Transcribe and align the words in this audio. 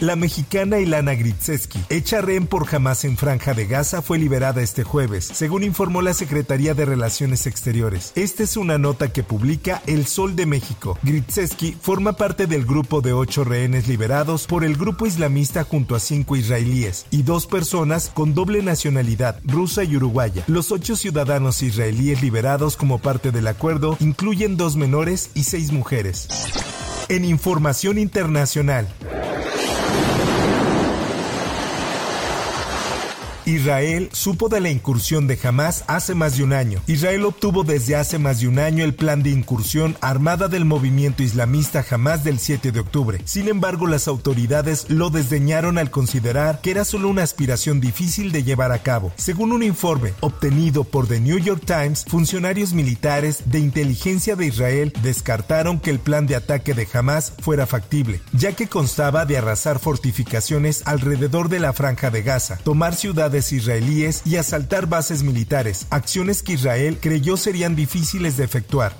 La 0.00 0.14
mexicana 0.14 0.78
Ilana 0.78 1.14
Gritseski, 1.14 1.80
hecha 1.88 2.20
rehén 2.20 2.46
por 2.46 2.66
Hamas 2.70 3.06
en 3.06 3.16
Franja 3.16 3.54
de 3.54 3.66
Gaza, 3.66 4.02
fue 4.02 4.18
liberada 4.18 4.60
este 4.60 4.84
jueves, 4.84 5.24
según 5.24 5.64
informó 5.64 6.02
la 6.02 6.12
Secretaría 6.12 6.74
de 6.74 6.84
Relaciones 6.84 7.46
Exteriores. 7.46 8.12
Esta 8.14 8.42
es 8.42 8.58
una 8.58 8.76
nota 8.76 9.10
que 9.10 9.22
publica 9.22 9.80
El 9.86 10.06
Sol 10.06 10.36
de 10.36 10.44
México. 10.44 10.98
Gritseski 11.02 11.74
forma 11.80 12.12
parte 12.12 12.46
del 12.46 12.66
grupo 12.66 13.00
de 13.00 13.14
ocho 13.14 13.42
rehenes 13.42 13.88
liberados 13.88 14.46
por 14.46 14.64
el 14.64 14.76
grupo 14.76 15.06
islamista 15.06 15.64
junto 15.64 15.94
a 15.94 16.00
cinco 16.00 16.36
israelíes 16.36 17.06
y 17.10 17.22
dos 17.22 17.46
personas 17.46 18.10
con 18.12 18.34
doble 18.34 18.62
nacionalidad, 18.62 19.40
rusa 19.44 19.82
y 19.82 19.96
uruguaya. 19.96 20.44
Los 20.46 20.72
ocho 20.72 20.94
ciudadanos 20.94 21.62
israelíes 21.62 22.20
liberados 22.20 22.76
como 22.76 22.98
parte 22.98 23.32
del 23.32 23.46
acuerdo 23.46 23.96
incluyen 24.00 24.58
dos 24.58 24.76
menores 24.76 25.30
y 25.32 25.44
seis 25.44 25.72
mujeres. 25.72 26.28
En 27.08 27.24
información 27.24 27.98
internacional. 27.98 28.88
Israel 33.46 34.08
supo 34.12 34.48
de 34.48 34.60
la 34.60 34.70
incursión 34.70 35.28
de 35.28 35.38
Hamas 35.40 35.84
hace 35.86 36.16
más 36.16 36.36
de 36.36 36.42
un 36.42 36.52
año. 36.52 36.80
Israel 36.88 37.24
obtuvo 37.24 37.62
desde 37.62 37.94
hace 37.94 38.18
más 38.18 38.40
de 38.40 38.48
un 38.48 38.58
año 38.58 38.82
el 38.82 38.92
plan 38.92 39.22
de 39.22 39.30
incursión 39.30 39.96
armada 40.00 40.48
del 40.48 40.64
movimiento 40.64 41.22
islamista 41.22 41.84
Hamas 41.88 42.24
del 42.24 42.40
7 42.40 42.72
de 42.72 42.80
octubre. 42.80 43.20
Sin 43.24 43.46
embargo, 43.46 43.86
las 43.86 44.08
autoridades 44.08 44.90
lo 44.90 45.10
desdeñaron 45.10 45.78
al 45.78 45.92
considerar 45.92 46.60
que 46.60 46.72
era 46.72 46.84
solo 46.84 47.08
una 47.08 47.22
aspiración 47.22 47.80
difícil 47.80 48.32
de 48.32 48.42
llevar 48.42 48.72
a 48.72 48.82
cabo. 48.82 49.12
Según 49.14 49.52
un 49.52 49.62
informe 49.62 50.12
obtenido 50.18 50.82
por 50.82 51.06
The 51.06 51.20
New 51.20 51.38
York 51.38 51.62
Times, 51.64 52.04
funcionarios 52.08 52.72
militares 52.72 53.44
de 53.46 53.60
inteligencia 53.60 54.34
de 54.34 54.46
Israel 54.46 54.92
descartaron 55.04 55.78
que 55.78 55.90
el 55.90 56.00
plan 56.00 56.26
de 56.26 56.34
ataque 56.34 56.74
de 56.74 56.88
Hamas 56.92 57.32
fuera 57.38 57.66
factible, 57.66 58.20
ya 58.32 58.54
que 58.54 58.66
constaba 58.66 59.24
de 59.24 59.38
arrasar 59.38 59.78
fortificaciones 59.78 60.82
alrededor 60.84 61.48
de 61.48 61.60
la 61.60 61.72
franja 61.72 62.10
de 62.10 62.22
Gaza, 62.22 62.58
tomar 62.64 62.96
ciudades 62.96 63.35
israelíes 63.52 64.22
y 64.24 64.36
asaltar 64.36 64.86
bases 64.88 65.22
militares, 65.22 65.86
acciones 65.90 66.42
que 66.42 66.54
Israel 66.54 66.98
creyó 67.00 67.36
serían 67.36 67.76
difíciles 67.76 68.36
de 68.36 68.44
efectuar. 68.44 68.96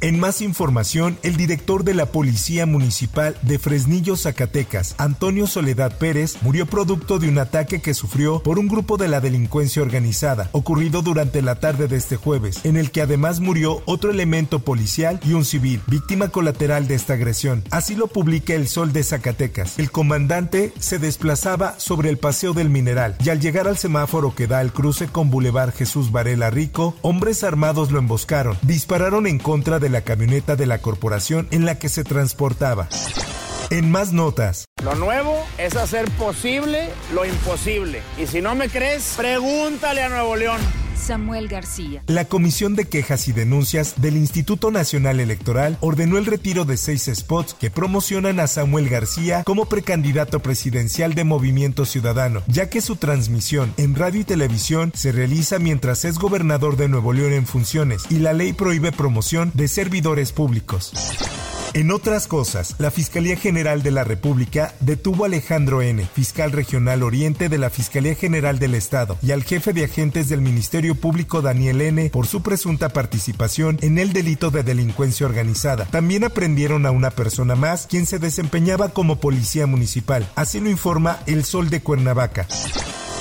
En 0.00 0.20
más 0.20 0.42
información, 0.42 1.18
el 1.24 1.36
director 1.36 1.82
de 1.82 1.92
la 1.92 2.06
Policía 2.06 2.66
Municipal 2.66 3.36
de 3.42 3.58
Fresnillo, 3.58 4.16
Zacatecas, 4.16 4.94
Antonio 4.96 5.48
Soledad 5.48 5.98
Pérez, 5.98 6.36
murió 6.40 6.66
producto 6.66 7.18
de 7.18 7.28
un 7.28 7.38
ataque 7.38 7.80
que 7.80 7.94
sufrió 7.94 8.40
por 8.40 8.60
un 8.60 8.68
grupo 8.68 8.96
de 8.96 9.08
la 9.08 9.20
delincuencia 9.20 9.82
organizada, 9.82 10.50
ocurrido 10.52 11.02
durante 11.02 11.42
la 11.42 11.56
tarde 11.56 11.88
de 11.88 11.96
este 11.96 12.14
jueves, 12.14 12.64
en 12.64 12.76
el 12.76 12.92
que 12.92 13.02
además 13.02 13.40
murió 13.40 13.82
otro 13.86 14.12
elemento 14.12 14.60
policial 14.60 15.18
y 15.24 15.32
un 15.32 15.44
civil, 15.44 15.82
víctima 15.88 16.28
colateral 16.28 16.86
de 16.86 16.94
esta 16.94 17.14
agresión. 17.14 17.64
Así 17.72 17.96
lo 17.96 18.06
publica 18.06 18.54
El 18.54 18.68
Sol 18.68 18.92
de 18.92 19.02
Zacatecas. 19.02 19.80
El 19.80 19.90
comandante 19.90 20.72
se 20.78 21.00
desplazaba 21.00 21.74
sobre 21.80 22.08
el 22.08 22.18
Paseo 22.18 22.52
del 22.52 22.70
Mineral 22.70 23.16
y 23.24 23.30
al 23.30 23.40
llegar 23.40 23.66
al 23.66 23.78
semáforo 23.78 24.32
que 24.32 24.46
da 24.46 24.62
el 24.62 24.72
cruce 24.72 25.08
con 25.08 25.28
Boulevard 25.28 25.74
Jesús 25.74 26.12
Varela 26.12 26.50
Rico, 26.50 26.94
hombres 27.02 27.42
armados 27.42 27.90
lo 27.90 27.98
emboscaron, 27.98 28.56
dispararon 28.62 29.26
en 29.26 29.40
contra 29.40 29.80
la 29.88 30.02
camioneta 30.02 30.56
de 30.56 30.66
la 30.66 30.78
corporación 30.78 31.48
en 31.50 31.64
la 31.64 31.78
que 31.78 31.88
se 31.88 32.04
transportaba. 32.04 32.88
En 33.70 33.90
más 33.90 34.12
notas. 34.12 34.64
Lo 34.82 34.94
nuevo 34.94 35.44
es 35.58 35.76
hacer 35.76 36.10
posible 36.12 36.88
lo 37.12 37.24
imposible. 37.24 38.02
Y 38.16 38.26
si 38.26 38.40
no 38.40 38.54
me 38.54 38.68
crees, 38.68 39.14
pregúntale 39.16 40.02
a 40.02 40.08
Nuevo 40.08 40.36
León. 40.36 40.60
Samuel 40.98 41.48
García. 41.48 42.02
La 42.06 42.26
Comisión 42.26 42.74
de 42.74 42.84
Quejas 42.84 43.28
y 43.28 43.32
Denuncias 43.32 43.94
del 44.00 44.16
Instituto 44.16 44.70
Nacional 44.70 45.20
Electoral 45.20 45.78
ordenó 45.80 46.18
el 46.18 46.26
retiro 46.26 46.64
de 46.64 46.76
seis 46.76 47.10
spots 47.12 47.54
que 47.54 47.70
promocionan 47.70 48.40
a 48.40 48.46
Samuel 48.46 48.88
García 48.88 49.44
como 49.44 49.66
precandidato 49.66 50.40
presidencial 50.40 51.14
de 51.14 51.24
Movimiento 51.24 51.86
Ciudadano, 51.86 52.42
ya 52.46 52.68
que 52.68 52.80
su 52.80 52.96
transmisión 52.96 53.72
en 53.76 53.94
radio 53.94 54.20
y 54.20 54.24
televisión 54.24 54.92
se 54.94 55.12
realiza 55.12 55.58
mientras 55.58 56.04
es 56.04 56.18
gobernador 56.18 56.76
de 56.76 56.88
Nuevo 56.88 57.12
León 57.12 57.32
en 57.32 57.46
funciones 57.46 58.02
y 58.10 58.18
la 58.18 58.32
ley 58.32 58.52
prohíbe 58.52 58.92
promoción 58.92 59.52
de 59.54 59.68
servidores 59.68 60.32
públicos. 60.32 60.92
En 61.74 61.90
otras 61.90 62.26
cosas, 62.26 62.74
la 62.78 62.90
Fiscalía 62.90 63.36
General 63.36 63.82
de 63.82 63.90
la 63.90 64.02
República 64.02 64.74
detuvo 64.80 65.24
a 65.24 65.26
Alejandro 65.26 65.82
N., 65.82 66.04
fiscal 66.12 66.50
regional 66.50 67.02
oriente 67.02 67.48
de 67.48 67.58
la 67.58 67.70
Fiscalía 67.70 68.14
General 68.14 68.58
del 68.58 68.74
Estado, 68.74 69.18
y 69.22 69.32
al 69.32 69.44
jefe 69.44 69.72
de 69.72 69.84
agentes 69.84 70.28
del 70.28 70.40
Ministerio 70.40 70.94
Público 70.94 71.42
Daniel 71.42 71.80
N. 71.82 72.10
por 72.10 72.26
su 72.26 72.42
presunta 72.42 72.88
participación 72.88 73.78
en 73.82 73.98
el 73.98 74.12
delito 74.12 74.50
de 74.50 74.62
delincuencia 74.62 75.26
organizada. 75.26 75.84
También 75.84 76.24
aprendieron 76.24 76.86
a 76.86 76.90
una 76.90 77.10
persona 77.10 77.54
más, 77.54 77.86
quien 77.86 78.06
se 78.06 78.18
desempeñaba 78.18 78.88
como 78.88 79.20
policía 79.20 79.66
municipal. 79.66 80.26
Así 80.36 80.60
lo 80.60 80.70
informa 80.70 81.18
El 81.26 81.44
Sol 81.44 81.68
de 81.70 81.80
Cuernavaca. 81.82 82.46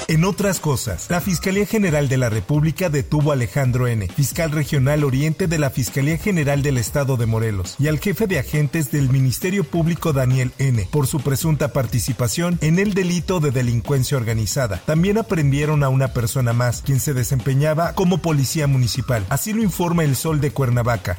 En 0.10 0.24
otras 0.24 0.62
cosas, 0.62 1.08
la 1.10 1.20
Fiscalía 1.20 1.66
General 1.66 2.08
de 2.08 2.16
la 2.16 2.30
República 2.30 2.90
detuvo 2.90 3.32
a 3.32 3.34
Alejandro 3.34 3.88
N., 3.88 4.08
fiscal 4.08 4.52
regional 4.52 5.04
oriente 5.04 5.48
de 5.48 5.60
la 5.60 5.70
Fiscalía 5.70 6.18
General 6.18 6.62
del 6.62 6.78
Estado 6.78 7.18
de 7.18 7.26
Morelos, 7.26 7.76
y 7.78 7.90
al 7.90 8.00
jefe 8.00 8.26
de 8.26 8.40
agentes 8.40 8.90
del 8.90 9.10
Ministerio 9.10 9.66
Público 9.66 10.14
Daniel 10.14 10.54
N., 10.60 10.88
por 10.92 11.08
su 11.08 11.20
presunta 11.20 11.74
participación 11.74 12.58
en 12.62 12.80
el 12.80 12.94
delito 12.94 13.42
de 13.42 13.52
delincuencia 13.52 14.16
organizada. 14.16 14.82
También 14.86 15.18
aprendieron 15.18 15.84
a 15.84 15.90
una 15.90 16.14
persona 16.14 16.54
más, 16.54 16.84
quien 16.84 17.02
se 17.02 17.14
desempeñaba 17.14 17.92
como 17.94 18.20
policía 18.20 18.66
municipal. 18.66 19.26
Así 19.28 19.52
lo 19.52 19.62
informa 19.62 20.06
el 20.06 20.16
Sol 20.16 20.40
de 20.40 20.52
Cuernavaca. 20.52 21.18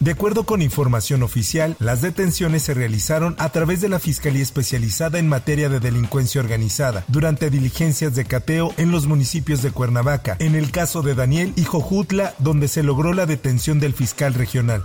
De 0.00 0.12
acuerdo 0.12 0.44
con 0.44 0.62
información 0.62 1.24
oficial, 1.24 1.74
las 1.80 2.02
detenciones 2.02 2.62
se 2.62 2.72
realizaron 2.72 3.34
a 3.38 3.48
través 3.48 3.80
de 3.80 3.88
la 3.88 3.98
Fiscalía 3.98 4.42
Especializada 4.42 5.18
en 5.18 5.28
materia 5.28 5.68
de 5.68 5.80
delincuencia 5.80 6.40
organizada 6.40 7.04
durante 7.08 7.50
diligencias 7.50 8.14
de 8.14 8.24
cateo 8.24 8.72
en 8.76 8.92
los 8.92 9.08
municipios 9.08 9.60
de 9.60 9.72
Cuernavaca, 9.72 10.36
en 10.38 10.54
el 10.54 10.70
caso 10.70 11.02
de 11.02 11.16
Daniel 11.16 11.52
y 11.56 11.64
Jojutla, 11.64 12.34
donde 12.38 12.68
se 12.68 12.84
logró 12.84 13.12
la 13.12 13.26
detención 13.26 13.80
del 13.80 13.92
fiscal 13.92 14.34
regional. 14.34 14.84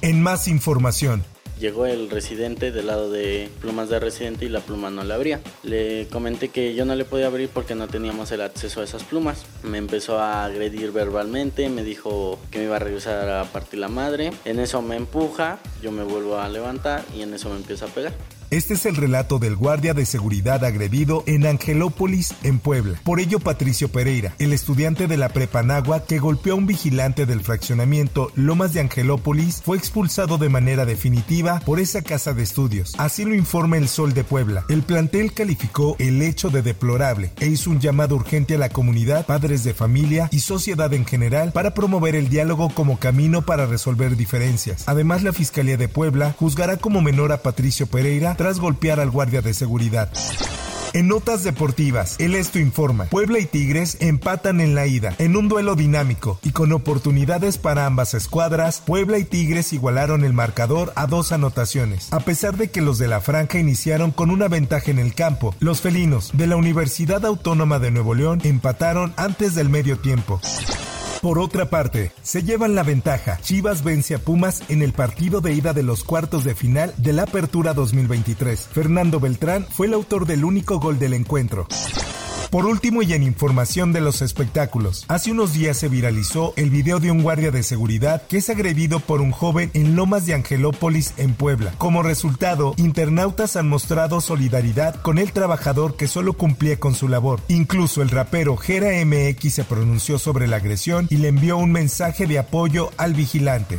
En 0.00 0.22
más 0.22 0.48
información, 0.48 1.22
llegó 1.58 1.86
el 1.86 2.10
residente 2.10 2.72
del 2.72 2.86
lado 2.86 3.10
de 3.10 3.48
plumas 3.60 3.88
de 3.88 4.00
residente 4.00 4.44
y 4.44 4.48
la 4.48 4.60
pluma 4.60 4.90
no 4.90 5.04
la 5.04 5.14
abría. 5.14 5.40
Le 5.62 6.08
comenté 6.08 6.48
que 6.48 6.74
yo 6.74 6.84
no 6.84 6.94
le 6.94 7.04
podía 7.04 7.26
abrir 7.26 7.48
porque 7.48 7.74
no 7.74 7.88
teníamos 7.88 8.32
el 8.32 8.40
acceso 8.40 8.80
a 8.80 8.84
esas 8.84 9.04
plumas. 9.04 9.44
Me 9.62 9.78
empezó 9.78 10.18
a 10.18 10.44
agredir 10.44 10.92
verbalmente, 10.92 11.68
me 11.68 11.84
dijo 11.84 12.38
que 12.50 12.58
me 12.58 12.64
iba 12.64 12.76
a 12.76 12.80
regresar 12.80 13.28
a 13.28 13.44
partir 13.44 13.78
la 13.78 13.88
madre. 13.88 14.32
En 14.44 14.58
eso 14.58 14.82
me 14.82 14.96
empuja, 14.96 15.58
yo 15.82 15.92
me 15.92 16.02
vuelvo 16.02 16.38
a 16.38 16.48
levantar 16.48 17.04
y 17.16 17.22
en 17.22 17.34
eso 17.34 17.48
me 17.50 17.56
empieza 17.56 17.86
a 17.86 17.88
pegar. 17.88 18.12
Este 18.52 18.74
es 18.74 18.84
el 18.84 18.96
relato 18.96 19.38
del 19.38 19.56
guardia 19.56 19.94
de 19.94 20.04
seguridad 20.04 20.62
agredido 20.62 21.24
en 21.26 21.46
Angelópolis, 21.46 22.34
en 22.42 22.58
Puebla. 22.58 23.00
Por 23.02 23.18
ello, 23.18 23.40
Patricio 23.40 23.88
Pereira, 23.88 24.34
el 24.38 24.52
estudiante 24.52 25.06
de 25.06 25.16
la 25.16 25.30
Prepanagua 25.30 26.04
que 26.04 26.18
golpeó 26.18 26.52
a 26.52 26.56
un 26.56 26.66
vigilante 26.66 27.24
del 27.24 27.40
fraccionamiento 27.40 28.30
Lomas 28.34 28.74
de 28.74 28.80
Angelópolis, 28.80 29.62
fue 29.64 29.78
expulsado 29.78 30.36
de 30.36 30.50
manera 30.50 30.84
definitiva 30.84 31.60
por 31.60 31.80
esa 31.80 32.02
casa 32.02 32.34
de 32.34 32.42
estudios. 32.42 32.92
Así 32.98 33.24
lo 33.24 33.34
informa 33.34 33.78
el 33.78 33.88
Sol 33.88 34.12
de 34.12 34.22
Puebla. 34.22 34.66
El 34.68 34.82
plantel 34.82 35.32
calificó 35.32 35.96
el 35.98 36.20
hecho 36.20 36.50
de 36.50 36.60
deplorable 36.60 37.32
e 37.40 37.46
hizo 37.46 37.70
un 37.70 37.80
llamado 37.80 38.16
urgente 38.16 38.56
a 38.56 38.58
la 38.58 38.68
comunidad, 38.68 39.24
padres 39.24 39.64
de 39.64 39.72
familia 39.72 40.28
y 40.30 40.40
sociedad 40.40 40.92
en 40.92 41.06
general 41.06 41.52
para 41.52 41.72
promover 41.72 42.14
el 42.16 42.28
diálogo 42.28 42.68
como 42.74 42.98
camino 42.98 43.40
para 43.40 43.64
resolver 43.64 44.14
diferencias. 44.14 44.84
Además, 44.88 45.22
la 45.22 45.32
Fiscalía 45.32 45.78
de 45.78 45.88
Puebla 45.88 46.34
juzgará 46.38 46.76
como 46.76 47.00
menor 47.00 47.32
a 47.32 47.40
Patricio 47.40 47.86
Pereira 47.86 48.36
tras 48.42 48.58
golpear 48.58 48.98
al 48.98 49.08
guardia 49.08 49.40
de 49.40 49.54
seguridad. 49.54 50.10
En 50.94 51.06
notas 51.06 51.44
deportivas, 51.44 52.16
el 52.18 52.34
Esto 52.34 52.58
informa. 52.58 53.04
Puebla 53.04 53.38
y 53.38 53.46
Tigres 53.46 53.98
empatan 54.00 54.60
en 54.60 54.74
la 54.74 54.84
ida, 54.88 55.14
en 55.18 55.36
un 55.36 55.48
duelo 55.48 55.76
dinámico 55.76 56.40
y 56.42 56.50
con 56.50 56.72
oportunidades 56.72 57.56
para 57.56 57.86
ambas 57.86 58.14
escuadras, 58.14 58.82
Puebla 58.84 59.18
y 59.18 59.24
Tigres 59.24 59.72
igualaron 59.72 60.24
el 60.24 60.32
marcador 60.32 60.92
a 60.96 61.06
dos 61.06 61.30
anotaciones. 61.30 62.12
A 62.12 62.18
pesar 62.18 62.56
de 62.56 62.68
que 62.72 62.80
los 62.80 62.98
de 62.98 63.06
la 63.06 63.20
franja 63.20 63.60
iniciaron 63.60 64.10
con 64.10 64.28
una 64.32 64.48
ventaja 64.48 64.90
en 64.90 64.98
el 64.98 65.14
campo, 65.14 65.54
los 65.60 65.80
felinos 65.80 66.32
de 66.34 66.48
la 66.48 66.56
Universidad 66.56 67.24
Autónoma 67.24 67.78
de 67.78 67.92
Nuevo 67.92 68.16
León 68.16 68.40
empataron 68.42 69.14
antes 69.16 69.54
del 69.54 69.68
medio 69.68 70.00
tiempo. 70.00 70.40
Por 71.22 71.38
otra 71.38 71.70
parte, 71.70 72.10
se 72.22 72.42
llevan 72.42 72.74
la 72.74 72.82
ventaja. 72.82 73.38
Chivas 73.40 73.84
vence 73.84 74.16
a 74.16 74.18
Pumas 74.18 74.60
en 74.68 74.82
el 74.82 74.92
partido 74.92 75.40
de 75.40 75.52
ida 75.52 75.72
de 75.72 75.84
los 75.84 76.02
cuartos 76.02 76.42
de 76.42 76.56
final 76.56 76.92
de 76.96 77.12
la 77.12 77.22
Apertura 77.22 77.74
2023. 77.74 78.66
Fernando 78.72 79.20
Beltrán 79.20 79.64
fue 79.70 79.86
el 79.86 79.94
autor 79.94 80.26
del 80.26 80.44
único 80.44 80.80
gol 80.80 80.98
del 80.98 81.14
encuentro. 81.14 81.68
Por 82.52 82.66
último 82.66 83.00
y 83.00 83.14
en 83.14 83.22
información 83.22 83.94
de 83.94 84.02
los 84.02 84.20
espectáculos, 84.20 85.06
hace 85.08 85.30
unos 85.32 85.54
días 85.54 85.78
se 85.78 85.88
viralizó 85.88 86.52
el 86.56 86.68
video 86.68 87.00
de 87.00 87.10
un 87.10 87.22
guardia 87.22 87.50
de 87.50 87.62
seguridad 87.62 88.26
que 88.26 88.36
es 88.36 88.50
agredido 88.50 89.00
por 89.00 89.22
un 89.22 89.30
joven 89.30 89.70
en 89.72 89.96
Lomas 89.96 90.26
de 90.26 90.34
Angelópolis, 90.34 91.14
en 91.16 91.32
Puebla. 91.32 91.72
Como 91.78 92.02
resultado, 92.02 92.74
internautas 92.76 93.56
han 93.56 93.70
mostrado 93.70 94.20
solidaridad 94.20 95.00
con 95.00 95.16
el 95.16 95.32
trabajador 95.32 95.96
que 95.96 96.08
solo 96.08 96.34
cumplía 96.34 96.78
con 96.78 96.94
su 96.94 97.08
labor. 97.08 97.40
Incluso 97.48 98.02
el 98.02 98.10
rapero 98.10 98.58
Gera 98.58 99.02
MX 99.02 99.54
se 99.54 99.64
pronunció 99.64 100.18
sobre 100.18 100.46
la 100.46 100.56
agresión 100.56 101.06
y 101.08 101.16
le 101.16 101.28
envió 101.28 101.56
un 101.56 101.72
mensaje 101.72 102.26
de 102.26 102.38
apoyo 102.38 102.90
al 102.98 103.14
vigilante. 103.14 103.78